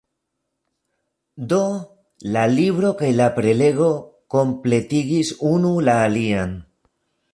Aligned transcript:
Do, 1.51 1.59
la 2.37 2.45
libro 2.53 2.91
kaj 3.01 3.11
la 3.19 3.27
prelego 3.37 3.91
kompletigis 4.37 5.33
unu 5.51 5.75
la 5.91 6.01
alian. 6.09 6.61